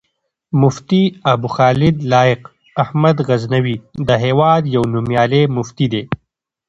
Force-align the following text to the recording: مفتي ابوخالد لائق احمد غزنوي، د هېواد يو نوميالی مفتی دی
مفتي 0.61 1.03
ابوخالد 1.33 1.97
لائق 2.13 2.41
احمد 2.83 3.17
غزنوي، 3.27 3.75
د 4.07 4.09
هېواد 4.23 4.63
يو 4.75 4.83
نوميالی 4.93 5.43
مفتی 5.55 5.85
دی 5.93 6.03